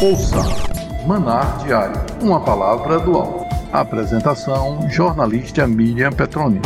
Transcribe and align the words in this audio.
Ouça 0.00 0.44
Manar 1.04 1.58
Diário, 1.58 2.00
uma 2.22 2.38
palavra 2.40 3.00
do 3.00 3.16
alto. 3.16 3.44
Apresentação: 3.72 4.88
jornalista 4.88 5.66
Miriam 5.66 6.12
Petroni. 6.12 6.60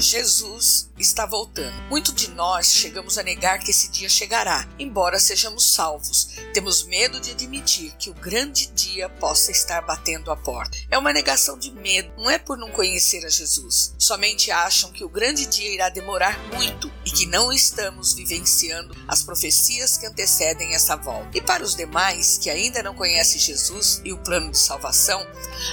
Jesus 0.00 0.87
está 0.98 1.24
voltando. 1.24 1.74
Muito 1.88 2.12
de 2.12 2.30
nós 2.30 2.72
chegamos 2.72 3.18
a 3.18 3.22
negar 3.22 3.58
que 3.58 3.70
esse 3.70 3.88
dia 3.88 4.08
chegará, 4.08 4.68
embora 4.78 5.18
sejamos 5.18 5.72
salvos. 5.72 6.28
Temos 6.52 6.84
medo 6.84 7.20
de 7.20 7.30
admitir 7.30 7.92
que 7.98 8.10
o 8.10 8.14
grande 8.14 8.66
dia 8.68 9.08
possa 9.08 9.50
estar 9.50 9.82
batendo 9.82 10.30
a 10.30 10.36
porta. 10.36 10.76
É 10.90 10.98
uma 10.98 11.12
negação 11.12 11.58
de 11.58 11.70
medo, 11.70 12.12
não 12.16 12.30
é 12.30 12.38
por 12.38 12.58
não 12.58 12.70
conhecer 12.70 13.24
a 13.24 13.28
Jesus. 13.28 13.94
Somente 13.98 14.50
acham 14.50 14.90
que 14.92 15.04
o 15.04 15.08
grande 15.08 15.46
dia 15.46 15.72
irá 15.72 15.88
demorar 15.88 16.38
muito 16.54 16.90
e 17.04 17.10
que 17.10 17.26
não 17.26 17.52
estamos 17.52 18.14
vivenciando 18.14 18.96
as 19.06 19.22
profecias 19.22 19.96
que 19.96 20.06
antecedem 20.06 20.74
essa 20.74 20.96
volta. 20.96 21.36
E 21.36 21.40
para 21.40 21.62
os 21.62 21.74
demais 21.74 22.38
que 22.38 22.50
ainda 22.50 22.82
não 22.82 22.94
conhecem 22.94 23.40
Jesus 23.40 24.00
e 24.04 24.12
o 24.12 24.18
plano 24.18 24.50
de 24.50 24.58
salvação, 24.58 25.24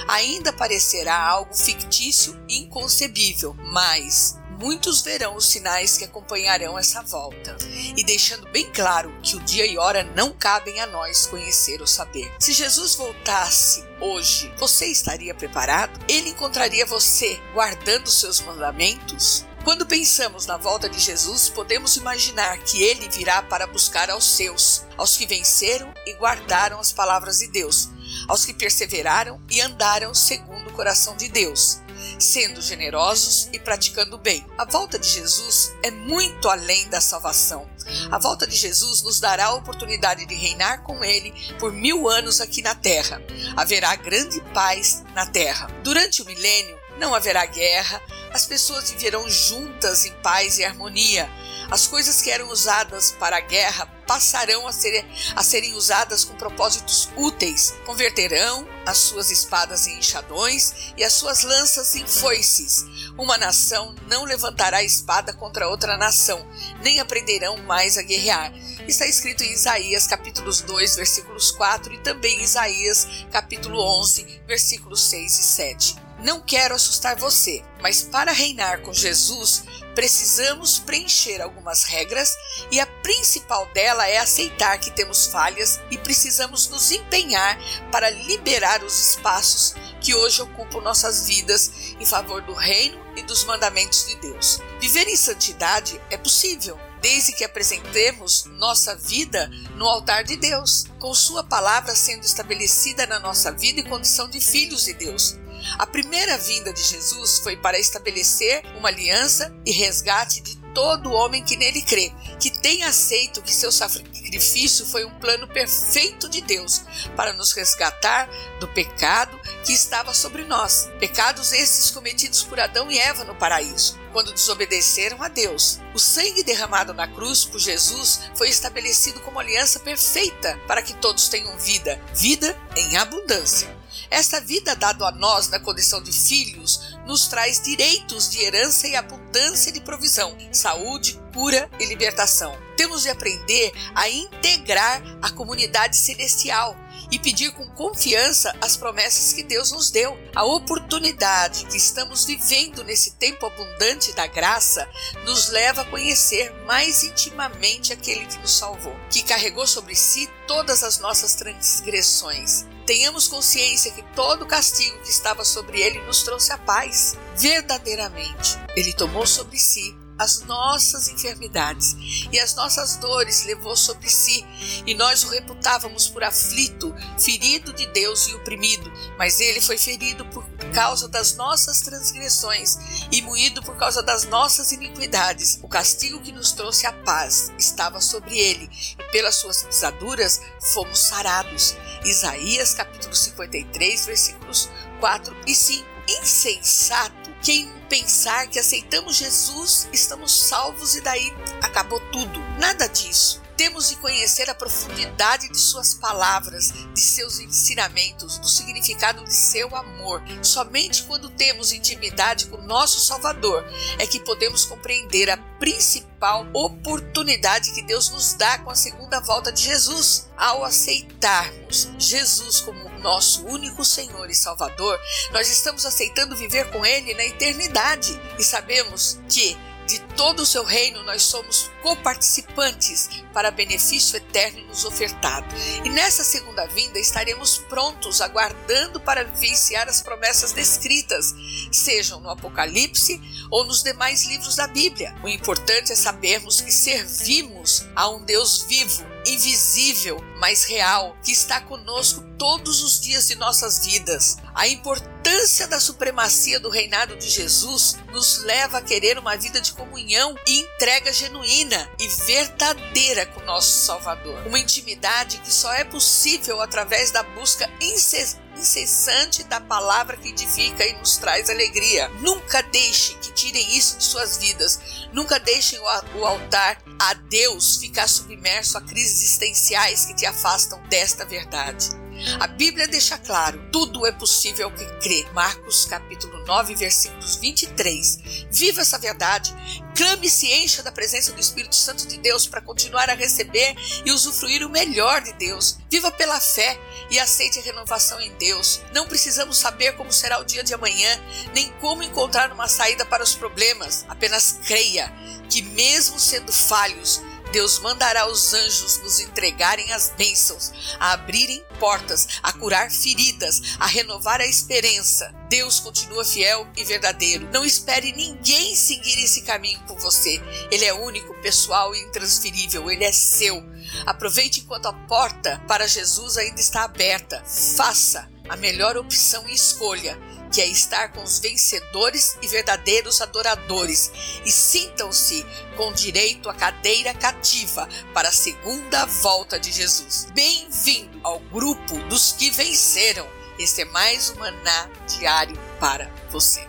ainda 0.08 0.52
parecerá 0.52 1.18
algo 1.18 1.54
fictício 1.54 2.38
e 2.48 2.58
inconcebível, 2.58 3.54
mas 3.72 4.36
muitos 4.58 5.02
verão 5.02 5.36
os 5.36 5.48
sinais 5.48 5.96
que 5.96 6.04
acompanharão 6.04 6.78
essa 6.78 7.02
volta, 7.02 7.56
e 7.96 8.04
deixando 8.04 8.48
bem 8.50 8.70
claro 8.72 9.14
que 9.22 9.36
o 9.36 9.40
dia 9.40 9.66
e 9.66 9.78
hora 9.78 10.04
não 10.14 10.32
cabem 10.32 10.80
a 10.80 10.86
nós 10.86 11.26
conhecer 11.26 11.80
ou 11.80 11.86
saber. 11.86 12.32
Se 12.40 12.52
Jesus 12.52 12.94
voltasse 12.94 13.84
hoje, 14.00 14.52
você 14.58 14.86
estaria 14.86 15.34
preparado? 15.34 15.98
Ele 16.08 16.30
encontraria 16.30 16.86
você 16.86 17.40
guardando 17.52 18.10
seus 18.10 18.40
mandamentos? 18.40 19.44
Quando 19.64 19.84
pensamos 19.84 20.46
na 20.46 20.56
volta 20.56 20.88
de 20.88 20.98
Jesus, 21.00 21.48
podemos 21.48 21.96
imaginar 21.96 22.56
que 22.58 22.82
ele 22.82 23.08
virá 23.08 23.42
para 23.42 23.66
buscar 23.66 24.08
aos 24.08 24.24
seus, 24.24 24.84
aos 24.96 25.16
que 25.16 25.26
venceram 25.26 25.92
e 26.06 26.14
guardaram 26.14 26.78
as 26.78 26.92
palavras 26.92 27.38
de 27.38 27.48
Deus, 27.48 27.88
aos 28.28 28.44
que 28.44 28.54
perseveraram 28.54 29.42
e 29.50 29.60
andaram 29.60 30.14
segundo 30.14 30.68
o 30.68 30.72
coração 30.72 31.16
de 31.16 31.28
Deus 31.28 31.80
sendo 32.18 32.60
generosos 32.60 33.48
e 33.52 33.58
praticando 33.58 34.18
bem. 34.18 34.46
A 34.56 34.64
volta 34.64 34.98
de 34.98 35.08
Jesus 35.08 35.72
é 35.82 35.90
muito 35.90 36.48
além 36.48 36.88
da 36.88 37.00
salvação. 37.00 37.68
A 38.10 38.18
volta 38.18 38.46
de 38.46 38.56
Jesus 38.56 39.02
nos 39.02 39.20
dará 39.20 39.46
a 39.46 39.54
oportunidade 39.54 40.26
de 40.26 40.34
reinar 40.34 40.82
com 40.82 41.04
Ele 41.04 41.32
por 41.58 41.72
mil 41.72 42.08
anos 42.08 42.40
aqui 42.40 42.62
na 42.62 42.74
terra. 42.74 43.22
Haverá 43.56 43.94
grande 43.96 44.40
paz 44.52 45.04
na 45.14 45.26
terra. 45.26 45.68
Durante 45.82 46.22
o 46.22 46.26
milênio, 46.26 46.76
não 46.98 47.14
haverá 47.14 47.44
guerra, 47.46 48.00
as 48.32 48.46
pessoas 48.46 48.90
viverão 48.90 49.28
juntas 49.28 50.04
em 50.04 50.12
paz 50.22 50.58
e 50.58 50.64
harmonia. 50.64 51.30
As 51.70 51.86
coisas 51.86 52.22
que 52.22 52.30
eram 52.30 52.48
usadas 52.50 53.12
para 53.12 53.36
a 53.36 53.40
guerra 53.40 53.86
passarão 54.06 54.66
a, 54.66 54.72
ser, 54.72 55.04
a 55.34 55.42
serem 55.42 55.74
usadas 55.74 56.24
com 56.24 56.34
propósitos 56.36 57.08
úteis. 57.16 57.74
Converterão 57.84 58.66
as 58.86 58.98
suas 58.98 59.30
espadas 59.30 59.86
em 59.86 59.98
enxadões 59.98 60.92
e 60.96 61.04
as 61.04 61.12
suas 61.12 61.42
lanças 61.42 61.94
em 61.94 62.06
foices. 62.06 62.84
Uma 63.18 63.36
nação 63.36 63.94
não 64.06 64.24
levantará 64.24 64.82
espada 64.82 65.32
contra 65.32 65.68
outra 65.68 65.96
nação, 65.96 66.46
nem 66.80 67.00
aprenderão 67.00 67.56
mais 67.58 67.98
a 67.98 68.02
guerrear. 68.02 68.52
Está 68.86 69.06
escrito 69.06 69.42
em 69.42 69.52
Isaías 69.52 70.06
capítulos 70.06 70.60
2, 70.60 70.96
versículos 70.96 71.50
4 71.50 71.92
e 71.94 71.98
também 71.98 72.40
Isaías 72.40 73.08
capítulo 73.32 73.80
11, 73.98 74.42
versículos 74.46 75.10
6 75.10 75.38
e 75.38 75.42
7. 75.42 76.06
Não 76.18 76.40
quero 76.40 76.74
assustar 76.74 77.16
você, 77.16 77.62
mas 77.82 78.02
para 78.02 78.32
reinar 78.32 78.80
com 78.80 78.92
Jesus, 78.92 79.64
precisamos 79.94 80.78
preencher 80.78 81.42
algumas 81.42 81.84
regras 81.84 82.30
e 82.70 82.80
a 82.80 82.86
principal 83.06 83.66
dela 83.66 84.08
é 84.08 84.18
aceitar 84.18 84.80
que 84.80 84.90
temos 84.90 85.28
falhas 85.28 85.80
e 85.92 85.96
precisamos 85.96 86.66
nos 86.66 86.90
empenhar 86.90 87.56
para 87.92 88.10
liberar 88.10 88.82
os 88.82 89.10
espaços 89.10 89.76
que 90.00 90.12
hoje 90.12 90.42
ocupam 90.42 90.80
nossas 90.80 91.28
vidas 91.28 91.70
em 92.00 92.04
favor 92.04 92.42
do 92.42 92.52
reino 92.52 93.00
e 93.16 93.22
dos 93.22 93.44
mandamentos 93.44 94.08
de 94.08 94.16
Deus. 94.16 94.58
Viver 94.80 95.06
em 95.06 95.16
santidade 95.16 96.00
é 96.10 96.16
possível, 96.16 96.76
desde 97.00 97.30
que 97.30 97.44
apresentemos 97.44 98.46
nossa 98.58 98.96
vida 98.96 99.48
no 99.76 99.86
altar 99.86 100.24
de 100.24 100.34
Deus, 100.34 100.86
com 100.98 101.14
Sua 101.14 101.44
palavra 101.44 101.94
sendo 101.94 102.24
estabelecida 102.24 103.06
na 103.06 103.20
nossa 103.20 103.52
vida 103.52 103.78
e 103.78 103.88
condição 103.88 104.28
de 104.28 104.40
filhos 104.40 104.84
de 104.84 104.94
Deus. 104.94 105.36
A 105.78 105.86
primeira 105.86 106.36
vinda 106.38 106.72
de 106.72 106.82
Jesus 106.82 107.38
foi 107.38 107.56
para 107.56 107.78
estabelecer 107.78 108.64
uma 108.76 108.88
aliança 108.88 109.54
e 109.64 109.70
resgate 109.70 110.40
de 110.40 110.65
todo 110.76 111.10
homem 111.10 111.42
que 111.42 111.56
nele 111.56 111.80
crê, 111.80 112.12
que 112.38 112.50
tem 112.50 112.84
aceito 112.84 113.40
que 113.40 113.50
seu 113.50 113.72
sacrifício 113.72 114.84
foi 114.84 115.06
um 115.06 115.14
plano 115.18 115.48
perfeito 115.48 116.28
de 116.28 116.42
Deus 116.42 116.82
para 117.16 117.32
nos 117.32 117.52
resgatar 117.52 118.28
do 118.60 118.68
pecado 118.68 119.40
que 119.64 119.72
estava 119.72 120.12
sobre 120.12 120.44
nós. 120.44 120.90
Pecados 121.00 121.50
esses 121.54 121.90
cometidos 121.90 122.42
por 122.42 122.60
Adão 122.60 122.90
e 122.90 122.98
Eva 122.98 123.24
no 123.24 123.34
paraíso, 123.34 123.98
quando 124.12 124.34
desobedeceram 124.34 125.22
a 125.22 125.28
Deus. 125.28 125.80
O 125.94 125.98
sangue 125.98 126.44
derramado 126.44 126.92
na 126.92 127.08
cruz 127.08 127.42
por 127.42 127.58
Jesus 127.58 128.20
foi 128.34 128.50
estabelecido 128.50 129.20
como 129.20 129.40
aliança 129.40 129.80
perfeita 129.80 130.60
para 130.68 130.82
que 130.82 130.92
todos 130.92 131.30
tenham 131.30 131.56
vida, 131.56 131.98
vida 132.14 132.54
em 132.76 132.98
abundância. 132.98 133.74
Esta 134.10 134.40
vida 134.40 134.76
dada 134.76 135.06
a 135.06 135.12
nós 135.12 135.48
na 135.48 135.58
condição 135.58 136.02
de 136.02 136.12
filhos 136.12 136.95
nos 137.06 137.28
traz 137.28 137.60
direitos 137.60 138.28
de 138.28 138.42
herança 138.42 138.88
e 138.88 138.96
abundância 138.96 139.72
de 139.72 139.80
provisão, 139.80 140.36
saúde, 140.52 141.18
cura 141.32 141.70
e 141.78 141.86
libertação. 141.86 142.56
Temos 142.76 143.02
de 143.02 143.08
aprender 143.08 143.72
a 143.94 144.08
integrar 144.08 145.02
a 145.22 145.30
comunidade 145.30 145.96
celestial 145.96 146.76
e 147.10 147.18
pedir 147.18 147.52
com 147.52 147.68
confiança 147.70 148.54
as 148.60 148.76
promessas 148.76 149.32
que 149.32 149.42
Deus 149.42 149.72
nos 149.72 149.90
deu. 149.90 150.16
A 150.34 150.44
oportunidade 150.44 151.66
que 151.66 151.76
estamos 151.76 152.24
vivendo 152.24 152.84
nesse 152.84 153.12
tempo 153.12 153.46
abundante 153.46 154.12
da 154.14 154.26
graça 154.26 154.88
nos 155.24 155.48
leva 155.50 155.82
a 155.82 155.84
conhecer 155.86 156.52
mais 156.64 157.02
intimamente 157.04 157.92
aquele 157.92 158.26
que 158.26 158.38
nos 158.38 158.56
salvou, 158.56 158.94
que 159.10 159.22
carregou 159.22 159.66
sobre 159.66 159.94
si 159.94 160.28
todas 160.46 160.82
as 160.82 160.98
nossas 160.98 161.34
transgressões 161.34 162.66
Tenhamos 162.86 163.26
consciência 163.26 163.90
que 163.90 164.02
todo 164.14 164.42
o 164.42 164.46
castigo 164.46 164.96
que 165.00 165.10
estava 165.10 165.44
sobre 165.44 165.80
ele 165.80 166.00
nos 166.02 166.22
trouxe 166.22 166.52
a 166.52 166.58
paz. 166.58 167.16
Verdadeiramente, 167.36 168.56
ele 168.76 168.92
tomou 168.92 169.26
sobre 169.26 169.58
si 169.58 169.92
as 170.18 170.40
nossas 170.42 171.08
enfermidades 171.08 171.96
e 172.32 172.38
as 172.38 172.54
nossas 172.54 172.96
dores 172.96 173.44
levou 173.44 173.76
sobre 173.76 174.08
si, 174.08 174.44
e 174.86 174.94
nós 174.94 175.24
o 175.24 175.28
reputávamos 175.28 176.08
por 176.08 176.24
aflito, 176.24 176.94
ferido 177.18 177.72
de 177.72 177.86
Deus 177.88 178.26
e 178.26 178.34
oprimido, 178.34 178.90
mas 179.18 179.40
ele 179.40 179.60
foi 179.60 179.76
ferido 179.78 180.24
por 180.26 180.44
causa 180.72 181.08
das 181.08 181.34
nossas 181.36 181.80
transgressões 181.80 182.78
e 183.10 183.22
moído 183.22 183.62
por 183.62 183.76
causa 183.76 184.02
das 184.02 184.24
nossas 184.24 184.72
iniquidades. 184.72 185.58
O 185.62 185.68
castigo 185.68 186.20
que 186.20 186.32
nos 186.32 186.52
trouxe 186.52 186.86
a 186.86 186.92
paz 186.92 187.52
estava 187.58 188.00
sobre 188.00 188.38
ele, 188.38 188.70
e 188.98 189.12
pelas 189.12 189.36
suas 189.36 189.62
pisaduras 189.62 190.40
fomos 190.72 190.98
sarados. 190.98 191.76
Isaías 192.04 192.74
capítulo 192.74 193.14
53, 193.14 194.06
versículos 194.06 194.70
4 195.00 195.36
e 195.46 195.54
5. 195.54 195.95
Insensato 196.08 197.26
quem 197.42 197.70
pensar 197.88 198.48
que 198.48 198.58
aceitamos 198.58 199.16
Jesus, 199.16 199.88
estamos 199.92 200.48
salvos 200.48 200.94
e 200.94 201.00
daí 201.00 201.32
acabou 201.62 202.00
tudo. 202.10 202.40
Nada 202.58 202.88
disso. 202.88 203.40
Temos 203.56 203.88
de 203.88 203.96
conhecer 203.96 204.50
a 204.50 204.54
profundidade 204.54 205.48
de 205.48 205.56
Suas 205.56 205.94
palavras, 205.94 206.72
de 206.92 207.00
seus 207.00 207.40
ensinamentos, 207.40 208.36
do 208.38 208.48
significado 208.48 209.24
de 209.24 209.32
seu 209.32 209.74
amor. 209.74 210.22
Somente 210.42 211.04
quando 211.04 211.30
temos 211.30 211.72
intimidade 211.72 212.46
com 212.46 212.60
nosso 212.62 213.00
Salvador 213.00 213.64
é 213.98 214.06
que 214.06 214.20
podemos 214.20 214.66
compreender 214.66 215.30
a 215.30 215.38
principal 215.58 216.46
oportunidade 216.52 217.72
que 217.72 217.82
Deus 217.82 218.10
nos 218.10 218.34
dá 218.34 218.58
com 218.58 218.70
a 218.70 218.74
segunda 218.74 219.20
volta 219.20 219.50
de 219.50 219.62
Jesus. 219.62 220.28
Ao 220.36 220.62
aceitarmos 220.62 221.88
Jesus 221.98 222.60
como 222.60 222.85
nosso 222.98 223.46
único 223.46 223.84
Senhor 223.84 224.28
e 224.30 224.34
Salvador, 224.34 224.98
nós 225.32 225.50
estamos 225.50 225.84
aceitando 225.84 226.36
viver 226.36 226.70
com 226.70 226.84
Ele 226.84 227.14
na 227.14 227.24
eternidade 227.24 228.18
e 228.38 228.44
sabemos 228.44 229.18
que 229.28 229.56
de 229.86 230.00
todo 230.16 230.40
o 230.40 230.46
seu 230.46 230.64
reino, 230.64 231.02
nós 231.04 231.22
somos 231.22 231.70
coparticipantes 231.80 233.08
para 233.32 233.50
benefício 233.50 234.16
eterno 234.16 234.66
nos 234.66 234.84
ofertado. 234.84 235.46
E 235.84 235.88
nessa 235.88 236.24
segunda 236.24 236.66
vinda 236.66 236.98
estaremos 236.98 237.58
prontos, 237.68 238.20
aguardando 238.20 238.98
para 239.00 239.24
vivenciar 239.24 239.88
as 239.88 240.02
promessas 240.02 240.52
descritas, 240.52 241.34
sejam 241.70 242.20
no 242.20 242.30
Apocalipse 242.30 243.20
ou 243.50 243.64
nos 243.64 243.82
demais 243.82 244.24
livros 244.26 244.56
da 244.56 244.66
Bíblia. 244.66 245.14
O 245.22 245.28
importante 245.28 245.92
é 245.92 245.96
sabermos 245.96 246.60
que 246.60 246.72
servimos 246.72 247.86
a 247.94 248.08
um 248.08 248.24
Deus 248.24 248.62
vivo, 248.62 249.06
invisível, 249.26 250.18
mas 250.38 250.64
real, 250.64 251.16
que 251.24 251.32
está 251.32 251.60
conosco 251.60 252.22
todos 252.38 252.82
os 252.82 253.00
dias 253.00 253.26
de 253.28 253.34
nossas 253.34 253.84
vidas. 253.84 254.36
A 254.54 254.68
importância 254.68 255.66
da 255.66 255.80
supremacia 255.80 256.60
do 256.60 256.68
reinado 256.68 257.16
de 257.16 257.28
Jesus 257.28 257.96
nos 258.12 258.42
leva 258.44 258.78
a 258.78 258.82
querer 258.82 259.18
uma 259.18 259.36
vida 259.36 259.60
de 259.60 259.72
comunhão 259.72 260.34
e 260.46 260.60
entrega 260.60 261.12
genuína 261.12 261.90
e 261.98 262.08
verdadeira 262.08 263.26
com 263.26 263.40
nosso 263.44 263.84
Salvador. 263.84 264.46
Uma 264.46 264.58
intimidade 264.58 265.38
que 265.38 265.52
só 265.52 265.72
é 265.72 265.84
possível 265.84 266.60
através 266.60 267.10
da 267.10 267.22
busca 267.22 267.68
incessante 267.80 269.42
da 269.44 269.60
palavra 269.60 270.16
que 270.16 270.28
edifica 270.28 270.84
e 270.84 270.92
nos 270.94 271.16
traz 271.16 271.50
alegria. 271.50 272.08
Nunca 272.20 272.62
deixe 272.62 273.14
que 273.14 273.32
tirem 273.32 273.76
isso 273.76 273.98
de 273.98 274.04
suas 274.04 274.38
vidas. 274.38 274.80
Nunca 275.12 275.38
deixem 275.38 275.78
o 275.80 276.26
altar 276.26 276.78
a 276.98 277.14
Deus 277.14 277.76
ficar 277.76 278.08
submerso 278.08 278.78
a 278.78 278.80
crises 278.80 279.22
existenciais 279.22 280.04
que 280.06 280.14
te 280.14 280.26
afastam 280.26 280.80
desta 280.88 281.24
verdade. 281.24 282.05
A 282.40 282.46
Bíblia 282.46 282.88
deixa 282.88 283.18
claro: 283.18 283.60
tudo 283.72 284.06
é 284.06 284.12
possível 284.12 284.66
ao 284.66 284.72
que 284.72 284.84
crê. 285.00 285.26
Marcos 285.32 285.84
capítulo 285.84 286.44
9, 286.44 286.74
versículos 286.74 287.36
23. 287.36 288.46
Viva 288.50 288.80
essa 288.80 288.98
verdade. 288.98 289.54
Clame 289.96 290.26
e 290.26 290.30
se 290.30 290.46
encha 290.52 290.82
da 290.82 290.92
presença 290.92 291.32
do 291.32 291.40
Espírito 291.40 291.74
Santo 291.74 292.06
de 292.06 292.18
Deus 292.18 292.46
para 292.46 292.60
continuar 292.60 293.08
a 293.08 293.14
receber 293.14 293.74
e 294.04 294.10
usufruir 294.10 294.64
o 294.66 294.68
melhor 294.68 295.22
de 295.22 295.32
Deus. 295.34 295.78
Viva 295.90 296.10
pela 296.10 296.38
fé 296.38 296.78
e 297.10 297.18
aceite 297.18 297.58
a 297.58 297.62
renovação 297.62 298.20
em 298.20 298.32
Deus. 298.36 298.80
Não 298.92 299.06
precisamos 299.06 299.56
saber 299.58 299.96
como 299.96 300.12
será 300.12 300.38
o 300.38 300.44
dia 300.44 300.62
de 300.62 300.74
amanhã, 300.74 301.20
nem 301.54 301.70
como 301.80 302.02
encontrar 302.02 302.52
uma 302.52 302.68
saída 302.68 303.06
para 303.06 303.22
os 303.22 303.34
problemas. 303.34 304.04
Apenas 304.08 304.58
creia 304.66 305.12
que, 305.48 305.62
mesmo 305.62 306.18
sendo 306.18 306.52
falhos, 306.52 307.22
Deus 307.56 307.78
mandará 307.78 308.28
os 308.28 308.52
anjos 308.52 308.98
nos 308.98 309.18
entregarem 309.18 309.90
as 309.90 310.12
bênçãos, 310.14 310.70
a 311.00 311.12
abrirem 311.12 311.64
portas, 311.80 312.28
a 312.42 312.52
curar 312.52 312.90
feridas, 312.90 313.62
a 313.80 313.86
renovar 313.86 314.42
a 314.42 314.46
esperança. 314.46 315.34
Deus 315.48 315.80
continua 315.80 316.22
fiel 316.22 316.68
e 316.76 316.84
verdadeiro. 316.84 317.48
Não 317.50 317.64
espere 317.64 318.12
ninguém 318.12 318.76
seguir 318.76 319.24
esse 319.24 319.40
caminho 319.40 319.80
por 319.86 319.98
você. 319.98 320.38
Ele 320.70 320.84
é 320.84 320.92
único, 320.92 321.32
pessoal 321.40 321.94
e 321.94 322.02
intransferível. 322.02 322.90
Ele 322.90 323.04
é 323.04 323.12
seu. 323.12 323.64
Aproveite 324.04 324.60
enquanto 324.60 324.84
a 324.84 324.92
porta 324.92 325.58
para 325.66 325.88
Jesus 325.88 326.36
ainda 326.36 326.60
está 326.60 326.84
aberta. 326.84 327.42
Faça 327.74 328.30
a 328.50 328.56
melhor 328.56 328.98
opção 328.98 329.48
e 329.48 329.54
escolha 329.54 330.18
que 330.50 330.60
é 330.60 330.66
estar 330.66 331.12
com 331.12 331.22
os 331.22 331.38
vencedores 331.38 332.36
e 332.42 332.48
verdadeiros 332.48 333.20
adoradores, 333.20 334.10
e 334.44 334.50
sintam-se 334.50 335.44
com 335.76 335.92
direito 335.92 336.48
à 336.48 336.54
cadeira 336.54 337.12
cativa 337.14 337.88
para 338.14 338.28
a 338.28 338.32
segunda 338.32 339.04
volta 339.06 339.58
de 339.58 339.72
Jesus. 339.72 340.28
Bem-vindo 340.34 341.20
ao 341.22 341.38
grupo 341.40 341.96
dos 342.08 342.32
que 342.32 342.50
venceram. 342.50 343.26
Este 343.58 343.82
é 343.82 343.84
mais 343.86 344.30
um 344.30 344.36
maná 344.36 344.88
diário 345.06 345.58
para 345.80 346.10
você. 346.30 346.66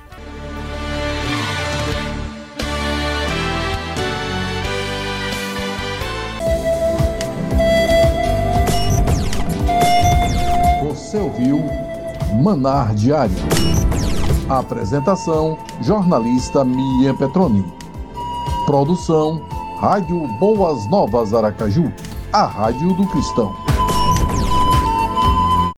Você 10.83 11.17
ouviu 11.17 11.86
Manar 12.33 12.93
Diário. 12.93 13.35
Apresentação: 14.49 15.57
jornalista 15.81 16.63
Miriam 16.63 17.15
Petroni. 17.15 17.65
Produção: 18.65 19.41
Rádio 19.79 20.27
Boas 20.39 20.87
Novas 20.89 21.33
Aracaju, 21.33 21.91
a 22.31 22.45
rádio 22.45 22.93
do 22.93 23.07
cristão. 23.07 23.66